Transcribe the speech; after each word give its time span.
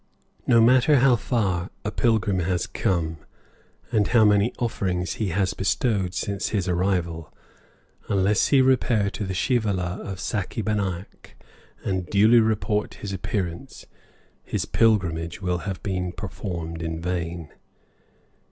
No 0.47 0.59
matter 0.61 0.95
how 0.95 1.15
far 1.15 1.69
a 1.85 1.91
pilgrim 1.91 2.39
has 2.39 2.65
come, 2.65 3.17
and 3.91 4.07
how 4.07 4.25
many 4.25 4.51
offerings 4.57 5.13
he 5.21 5.27
has 5.29 5.53
bestowed 5.53 6.15
since 6.15 6.49
his 6.49 6.67
arrival, 6.67 7.31
unless 8.09 8.47
he 8.47 8.63
repair 8.63 9.11
to 9.11 9.23
the 9.23 9.35
shivala 9.35 9.99
of 9.99 10.17
Sakhi 10.17 10.63
Banaik 10.63 11.37
and 11.83 12.07
duly 12.07 12.39
report 12.39 12.95
his 12.95 13.13
appearance, 13.13 13.85
his 14.41 14.65
pilgrimage 14.65 15.39
will 15.39 15.59
have 15.69 15.83
been 15.83 16.13
performed 16.13 16.81
in 16.81 16.99
vain. 16.99 17.49